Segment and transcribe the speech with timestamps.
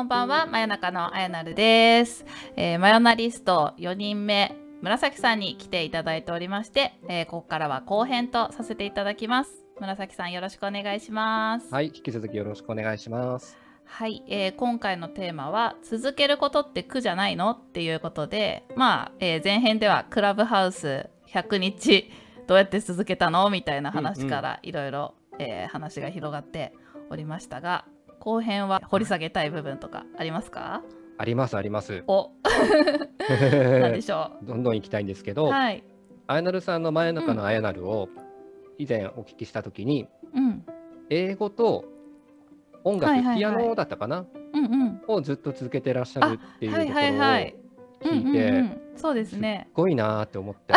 [0.00, 2.24] こんばんは、真夜中のあやなるです。
[2.56, 9.50] えー、真夜なリスト4人目、紫さんに来ていただいておりまして、えーここからは後編とさせていただきます。
[9.78, 11.70] 紫さんよろしくお願いします。
[11.70, 13.58] はい、引き続きよろしくお願いします。
[13.84, 22.10] はい、えー今回のテーマは「続けることって苦じゃないの?」っていうことでまあ、えー前編ではクラブハウス100日
[22.46, 23.50] どうやって続けたの？
[23.50, 26.72] みたいな話からいろいろえー話が広がって
[27.10, 27.84] おりましたが
[28.20, 30.82] 後編は掘り下げたい部分とかありますか？
[31.18, 32.04] ありますあります。
[32.06, 32.30] お。
[33.28, 35.82] 何でしょどんどん行きたいんですけうど、はい、
[36.26, 38.08] あやなるさんの真夜中のあやなるを
[38.78, 40.64] 以前お聞きしたときに、うん、
[41.10, 41.84] 英語と
[42.84, 43.38] 音楽、はいはいはい。
[43.38, 44.24] ピアノだったかな？
[44.54, 45.02] うんうん。
[45.06, 47.54] をずっと続けてらっしゃるっていうところをはいはいはい。
[48.00, 49.64] 聞いて、うんうんうん、そうですね。
[49.66, 50.72] すっごいなーって思って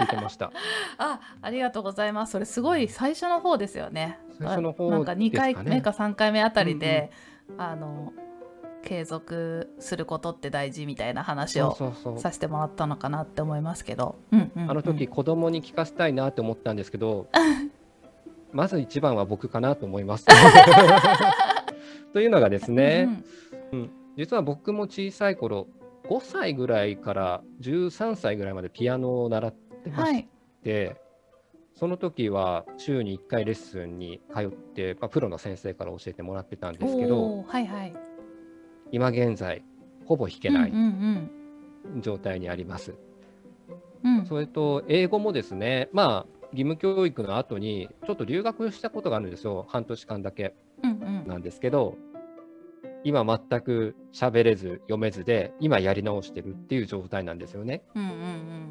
[0.00, 0.50] 聞いてました。
[0.98, 2.32] あ、ありがとうございます。
[2.32, 4.18] それすごい最初の方ですよね。
[4.38, 7.10] 最初の方あなんか2回目か3回目あたりで、
[7.58, 8.12] あの
[8.82, 11.76] 継続することって大事みたいな話を。
[12.18, 14.16] させてもらったのかなって思いますけど。
[14.32, 17.28] うんうんうんあの時子供に聞かせたいなって思ったんですけど、
[18.52, 20.26] まず一番は僕かなと思います。
[22.12, 23.22] というのがですね、
[24.16, 25.66] 実は僕も小さい頃
[26.08, 30.28] 5歳ぐらいから13歳ぐらいまでピアノを習ってまし。
[30.62, 30.96] て、
[31.74, 37.92] その時は週に1回レッスンに通って、まあ、プロの先生から教えてもらってたんですけどはいはい。
[38.90, 39.64] 今現在
[40.04, 41.30] ほぼ弾けないうん
[42.00, 42.94] 状態にあります。
[44.04, 44.26] うんうん。
[44.26, 50.54] それと英語もですねまあ義務教育の後にちょっと留学したことがあるんですよ半年間だけ
[50.84, 51.96] うんうんなんですけど
[53.04, 57.82] 今全く喋れず読めずで今やり直してるっていう状態なんですよね。
[57.94, 58.61] うんうんうん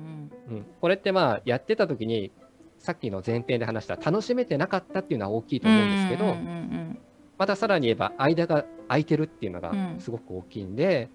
[0.52, 2.32] うん、これってまあやってた時に
[2.78, 5.76] さっきの前編で話した楽しめてなかったっていうのは大きいとうん。
[5.76, 7.00] 思うんですけど、うんうんうん
[7.38, 11.10] またさらに言えば間が空いてるっていうのがうんすごく大きいんで、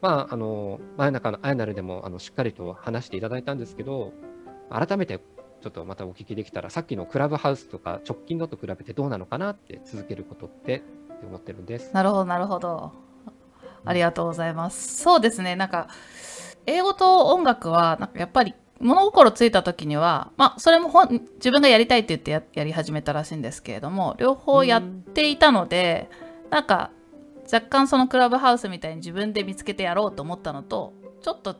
[0.00, 4.14] まああの真夜中のあやなるでもあのしっかりと話していただいたんですけど
[4.70, 11.92] 改めてちょっとまたお聞きできたらさっきのクラブハウスとか直近のと比べてどうなのかなって続けることってって思ってるんです。
[11.92, 12.92] なるほどなるほど。
[13.84, 14.96] ありがとうございます。
[15.02, 15.88] そうですねなんか
[16.64, 26.10] 英語と音楽はなんかやっぱり物心ついた時にはまあそれも本自分がやりたいって言ってややり始めたらしいんですけれども両方やっていたので、
[26.50, 26.90] なんか
[27.52, 30.92] 若干そのクラブハウスみたいに自分で見つけてやろうと思ったのと
[31.22, 31.56] ちょっと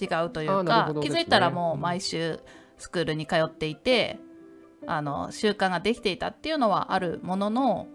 [0.00, 2.38] 違うというか、ね気づいたらもう毎週
[2.76, 4.18] スクールに通っていて
[4.86, 7.88] あの習慣ができていたっていうのはあるものの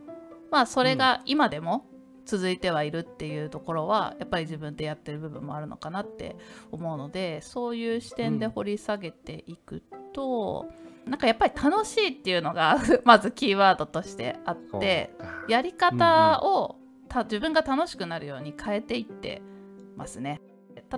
[0.51, 1.85] まあそれが今でも
[2.25, 6.35] 続いてはいるっていうところはやっぱり自分でやってる部分もあるのかなって
[6.72, 10.67] 思うのでそういう視点で掘り下げていくと、
[11.06, 15.13] なんかやっぱり楽しいっていうのが まずキーワードとしてあって
[15.47, 16.78] やり方を、
[17.09, 19.41] た自分が楽しくなるように変えていって
[19.95, 20.41] ますね。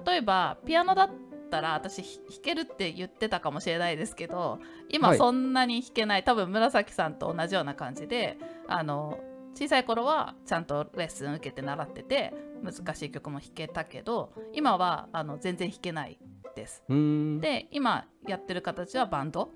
[0.05, 1.09] 例えばピアノだっ
[1.49, 4.59] たら私ひ弾けるって言ってたかもしれないですけど
[4.89, 5.17] 今はい。
[5.17, 8.37] そんなに弾けない、多分紫さんと同じような感じで
[8.67, 9.17] あの
[9.55, 16.19] 小さい頃はちゃんとレッスン受けて習ってて難しい曲も弾けたけど今はあの全然弾けない
[16.55, 16.83] です。
[16.87, 19.51] で今やってる形はバンド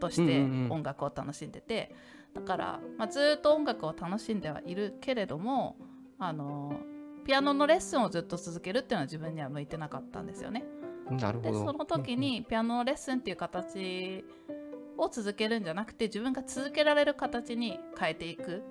[0.00, 1.94] としてうんうんうん音楽を楽しんでて、
[2.34, 5.76] だから、まあ、ずっと音楽を楽しんではいるけれども
[6.18, 6.72] あの
[7.24, 10.64] ピアノのレッスンをずっと続けるっていうのは自分には向いてなかったんですよね。
[11.10, 11.52] なるほど。
[11.52, 14.24] でその時にピアノのレッスンっていう形
[14.96, 18.62] を続けるんじゃなくて自分が続けられる形に変えていく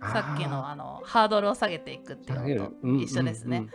[0.00, 3.66] さっきのあのハードルを下げていくっていうのと一緒ですね。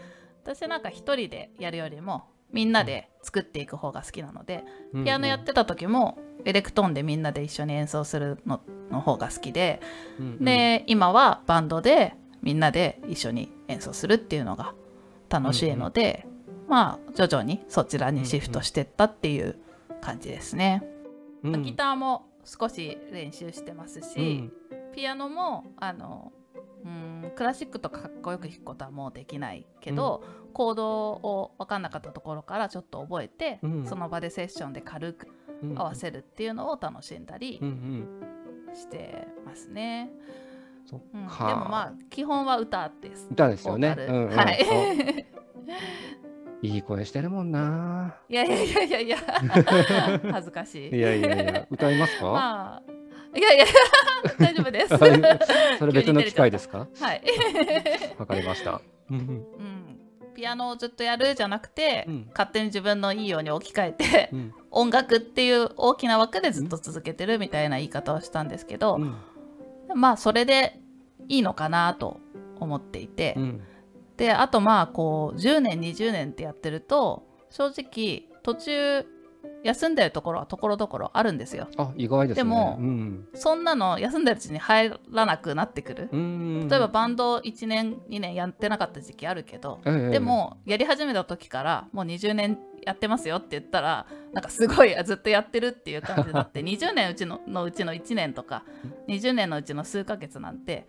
[0.43, 4.63] 私なんか一人でやるよりもみんなで作っていく方が好きなので、
[5.03, 8.61] ピアノやってた時もエレクトーンでみんなで一緒に演奏するの
[8.91, 9.81] の方が好きで、
[10.19, 14.75] うんうん、で今はバンドでみんなで一緒に演奏するっていうのが
[15.29, 16.27] 楽しいので、
[16.67, 19.57] まあ徐々にそちらにシフトしてったっていう
[20.01, 20.83] 感じですね。
[21.43, 21.63] うん。
[21.63, 26.31] ギターも少し練習してますし、うんピアノもあの
[26.85, 30.23] うんクラシックとかかっこよく弾くことはもうできないけど、
[30.53, 35.27] コードを分かんなかったところからちょっと覚えて、うんその場でセッションで軽く
[35.63, 37.67] うん合わせるっていうのを楽しんだりうん
[38.69, 40.09] うんしてますね。
[40.91, 43.27] うん、でもかまあ基本は歌です。
[43.31, 45.25] 歌ですよねはい。
[46.61, 48.15] いい声してるもんな。
[48.29, 49.17] いやいやいやいやいや
[50.31, 50.95] 恥ずかしい。
[50.95, 52.25] いやいやいや、歌いますか？
[52.31, 52.92] まあ
[53.35, 53.65] いやいや
[54.39, 54.97] 大丈夫です。
[55.79, 56.87] それ別の機会ですか？
[56.99, 57.21] はい。
[58.17, 58.81] わかりました。
[59.09, 59.45] うんうん、
[60.35, 62.27] ピアノをずっとやるじゃなくて、うん。
[62.31, 64.53] 勝手に自分のいいように置き換えて、うん。
[64.71, 69.15] 音楽っていう大きな枠でずっと続けてるみたいな言い方をしたんですけど、うん。
[69.95, 70.79] まあそれで
[71.27, 72.19] いいのかなと
[72.59, 73.61] 思っていて、うん。
[74.17, 79.05] であとまあこう10年20年ってやってると正直途中
[79.63, 81.67] 休んでるところはところどころあるんですよ。
[81.77, 82.41] あ意外ですね。
[82.41, 86.09] でもうんそんなの休んでるうちに入らなくなってくる。
[86.11, 98.63] うん例えばバンド1年2年やってなかった時期あるけど、ええでもやり始めた時からもう20年やってますよって言ったらなんかすごいずっとやってるっていう感じになって 20年うちののうちの1年とか
[99.07, 100.87] 20年のうちの数ヶ月なんて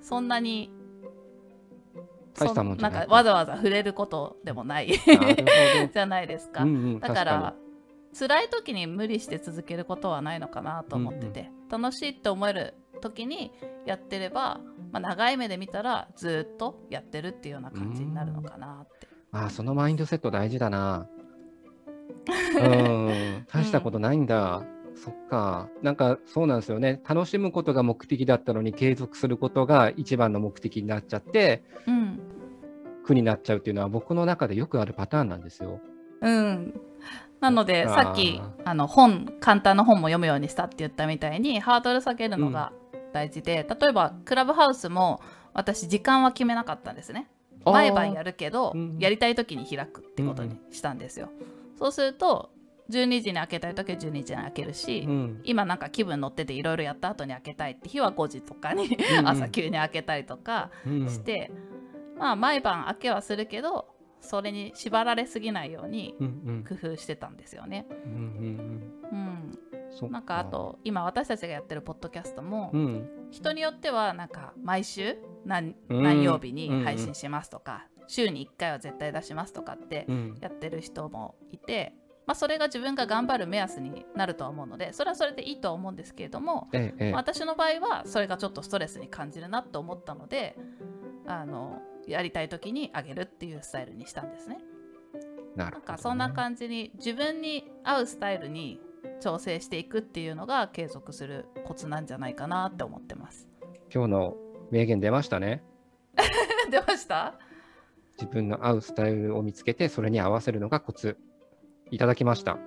[0.00, 0.72] そんなに
[2.40, 6.60] なんかわざわざ触れることでもない じゃないですか。
[6.60, 6.66] ど。
[6.66, 7.54] うんうんだから
[8.12, 13.52] 辛い時に無理して続けることはないのかなと思ってて、楽しいって思える時に
[13.86, 14.60] やってれば、
[14.92, 19.08] まあ、長い目で見たらずっとやってるっていうような感じになるのかなって。
[19.30, 21.06] あそのマインドセット大事だな。
[22.28, 24.62] うん大したことないんだ。
[24.94, 25.68] そっか。
[25.82, 27.00] なんかそうなんですよね。
[27.08, 32.20] 楽しむことが目的だったのに継続することが一番の目的になっちゃってうん、
[33.04, 35.80] 苦になっちゃうっていうのは僕の中でよくあるパターンなんですよ。
[36.20, 36.80] うん、
[37.40, 42.72] なのでさっきあの本簡単な本も読むようにしたって言ったみたいにハードル下げるのが
[43.12, 45.20] 大事で、例えばクラブハウスも
[45.54, 47.28] 私時間は決めなかったんですね。
[47.64, 48.32] 毎晩やる。
[48.32, 51.30] るけど、うんやりたい時に開くってことにしたんですよ。
[51.78, 52.50] そうすると
[52.90, 55.40] 12時に開けたい時は12時に開けるし、うん。
[55.44, 59.28] 今なんか気分乗ってていろいろやった後に開けたいって日は5時とかにうんうん。
[59.28, 61.08] 朝急に開けたりとかうん。
[61.08, 61.50] して、
[62.18, 63.86] まあ毎晩開けはするけど
[64.20, 66.64] それに縛られすぎないようにうんうん。
[66.64, 67.86] 工夫してたんですよね。
[67.90, 68.94] うん
[70.10, 73.08] なんかあと今私たちがやってるポッドキャストも、うん。
[73.30, 75.74] 人によってはなんか毎週何
[76.22, 80.38] 曜日に配信しますとか、週に1回は絶対出しますとかってうん。
[80.40, 81.94] やってる人もいて、
[82.26, 87.04] まあ、それが自分が頑張る目安になるとは思うのでそれはそれでいいとは思うんですけれども、ええ。
[87.06, 90.56] ええ私の場合はそれがちょっとストレスに感じるなと思ったので
[91.26, 94.58] あのやりたい時にあげるっていうスタイルにしたんですね。
[95.56, 95.70] なね。
[95.72, 98.80] なんかそんな感じに自分に合うスタイルに
[99.20, 103.48] 調整していくっていうのが継続するコツなんじゃないかなって思ってます。
[103.92, 104.36] 今日の
[104.70, 105.62] 名言出ましたね。
[106.70, 107.38] 出ました？
[108.20, 111.16] 自分の合うスタイルを見つけてそれに合わせるのがコツ。
[111.90, 112.58] いただきました。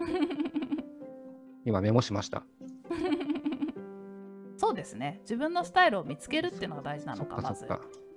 [1.64, 2.44] 今メモしました。
[4.58, 5.18] そうですね。
[5.22, 8.07] 自分のスタイルを見つけるっていうのが大事なのかまずかそっか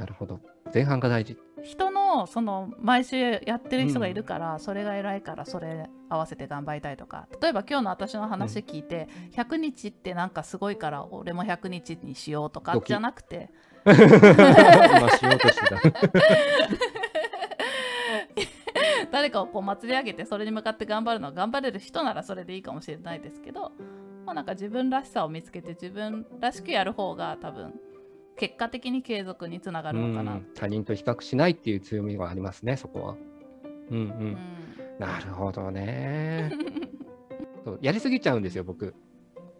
[0.00, 0.40] なるほど。
[0.72, 1.36] 前半が大事。
[1.62, 7.28] 人のその毎週やってる人がいるから、それが偉いからそれ合わせて頑張りたいとか。
[7.42, 13.50] 例えば今日の私の話聞いて、100日ってなんかすごいから俺も100日にしようとかじゃなくて。
[13.84, 15.82] 今しようとしてた。
[19.12, 23.72] 誰かをこう祭り上げてそれに向かって頑張るのは頑張れる人ならそれでいいかもしれないですけど、
[24.24, 27.74] まあ、なんか自分らしさを見つけて自分らしくやる方が多分
[28.40, 30.32] 結果的に継続につながるのかな。
[30.32, 30.46] うん。
[30.54, 33.16] 他人と比較しないっていう強みがありますねそこは。
[33.90, 34.36] うんうん、うん。
[34.98, 36.50] なるほどね。
[37.66, 38.94] そうやりすぎちゃうんですよ僕、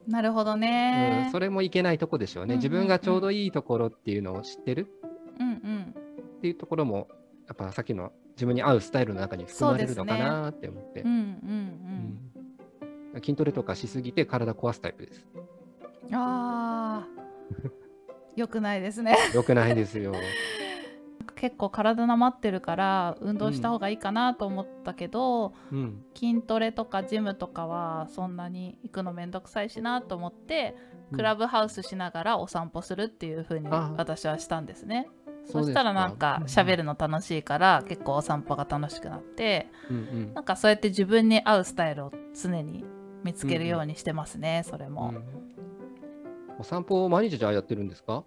[0.09, 1.31] なるほどうねん、。
[1.31, 2.71] それもいけないとこでしょうね、うんうんうん。
[2.71, 4.87] 自分がちょうどいいところっていうのを知ってる。
[5.39, 5.95] うんうん。
[6.39, 7.09] っていうところも
[7.49, 11.03] やっぱさっきの自分に合うスタイルの中に含まれるのかなって思って。
[11.03, 11.19] うんうん
[13.15, 13.21] うん。
[13.21, 15.27] 筋トレとかしすぎて体壊すタイプです。
[16.09, 16.15] うん。
[16.15, 17.07] あ
[18.37, 18.41] あ。
[18.41, 19.17] よくないですね。
[19.35, 20.13] よくないですよ。
[21.37, 26.05] 結構体なまってるから運動した方がいいかなと思ったけど、うん。
[26.15, 30.77] 筋トレとかジムとかはそんなに行くのめんどくさいしなと思って、
[31.13, 35.09] クラブハウスしながらお散歩するっていう風にあ私はしたんですね。
[35.47, 36.77] そしたらなんか喋る。
[36.79, 42.85] るの楽しいから結構お散歩が楽しくなってうんうんなんかそうやって自分に合うスタイルを常に
[43.25, 45.15] 見つけるようにしてますね、それも。
[45.15, 45.51] うん
[46.61, 48.23] お散歩を毎日じゃあやってるんですか？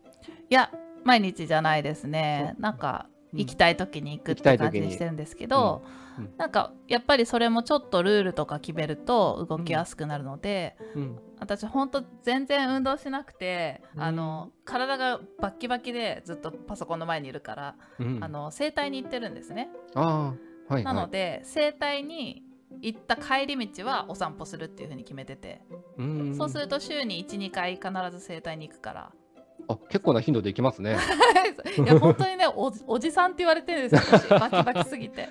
[0.49, 0.71] いや
[1.03, 2.55] 毎日じゃないですね。
[2.57, 5.83] なんか行きたい時に行くって感じにしてるんですけど、
[6.17, 6.25] うん。
[6.25, 6.33] うん。
[6.37, 11.19] なんかやっぱりそれもちょっとルールとか決めると動きやすくなるので、うん。
[11.39, 14.01] 私ほんと全然運動しなくて、うん。
[14.01, 18.23] あの体がバッキバキでずっとパソコンの前にいるから、うん。
[18.23, 20.35] あの整体に行ってるんですね、は
[20.69, 20.83] い、はい。
[20.83, 22.43] なので整体に
[22.83, 25.61] 行った帰り道はお散歩するっていう風に決めてて、
[25.97, 26.35] うん。
[26.35, 29.11] そうすると週に12回必ず整体に行くから。
[29.69, 30.97] あ結構な頻度で行きますね。
[31.77, 34.27] いや本当にねおじおじさんって言われてるんですよ私。
[34.39, 35.29] バキバキすぎて。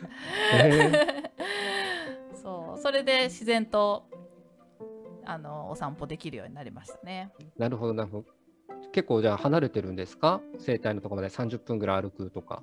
[0.55, 1.23] へ
[2.43, 2.81] そう。
[2.81, 4.05] それで自然と
[5.25, 7.31] あのお散歩できるようになりましたね。
[7.59, 8.25] なるほど、なるほど。
[8.93, 10.41] 結構じゃあ離れてるんですか？
[10.59, 11.35] 整体のところまで。
[11.35, 12.63] 30分ぐらい歩くとか。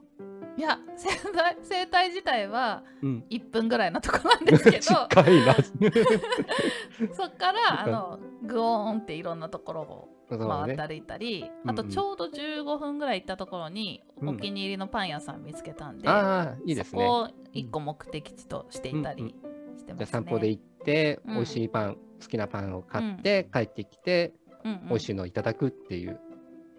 [0.59, 3.23] いや生態生態自体はうん。
[3.29, 5.55] 1分ぐらいのとこなんですけど 近いな。
[7.15, 10.09] そっからあのグオーンっていろんなところを。
[10.29, 17.01] 回って歩いたり、うんあとちょうど15分ぐらい行ったところにうんお気に入りのパン屋さん見つけたんで、ああ、いいですね。
[17.01, 19.33] そこを1個目的地としていたり
[19.75, 26.19] してます散歩で行って、うん美味しいパン、好きなパンを買って、帰ってきて、うんうん美味しいのをいただくっていう。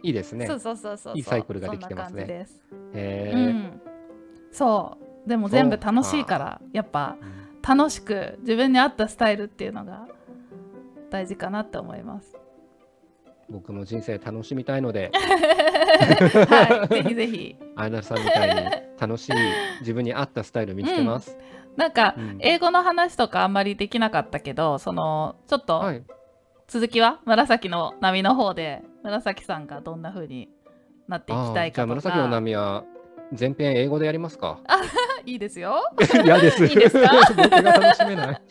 [0.03, 0.47] いいですね。
[0.47, 1.13] そうそうそうそう。
[1.13, 2.27] そういいサイクルができてますね。
[2.29, 2.47] へ
[2.95, 3.33] え。
[3.35, 3.81] うん、
[4.51, 5.29] そう。
[5.29, 7.17] でも全部楽しいからやっぱ
[7.67, 10.09] 楽しく自分に合ったスタイルっていうのが
[11.11, 12.37] 大事かなって思います。
[13.51, 17.57] 僕も人生楽しみたいので、はい、ぜひぜひ。
[17.77, 19.33] アイナさんみたいに楽しい
[19.81, 21.37] 自分に合ったスタイル見つけます。
[21.77, 22.39] なんか、うん。
[22.41, 26.03] 英語の話とかあんまりできなかったけどそのちょっとはい。
[26.69, 27.21] 続きは？
[27.25, 30.49] 紫の波の方で紫さんがどんな風に
[31.09, 32.85] なっていきああ、じゃあたいかと紫のか波は
[33.33, 34.61] 全編英語でやりますか。
[35.27, 35.77] いいですよ。
[36.25, 36.65] 嫌です。
[36.67, 37.11] いいですか？
[37.37, 38.43] 僕が楽しめない。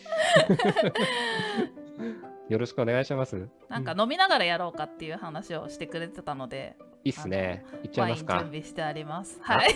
[2.50, 3.48] よろしくお願いします。
[3.70, 7.64] なんかう飲みながらやろうかっていう話をしてくれてたので、いいっすね。
[7.84, 8.40] いっちゃいますか。
[8.40, 9.40] 備してあります。
[9.46, 9.70] あはい。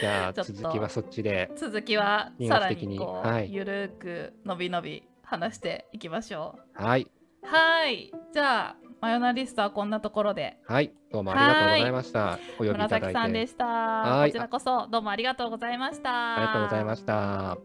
[0.00, 1.50] じゃあ続きはそっちで。
[1.56, 7.02] 続きは音さらににこう、はいゆるくのびのび話していきましょはい。
[7.02, 7.46] う。
[7.46, 8.12] はい。
[8.32, 10.58] じゃあマヨナリストはこんなところで。
[10.64, 10.92] はい。
[11.10, 12.38] どうもありがとうございました。
[12.54, 13.12] お呼びいただ紫いて。
[13.12, 13.66] さんでした。
[13.66, 16.36] はいこちらこそどうもありがとうございました。
[16.36, 17.58] ありがとうございました。